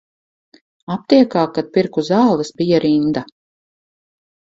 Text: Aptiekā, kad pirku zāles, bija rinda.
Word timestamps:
Aptiekā, 0.93 1.43
kad 1.57 1.69
pirku 1.75 2.03
zāles, 2.07 2.49
bija 2.63 2.79
rinda. 2.87 3.25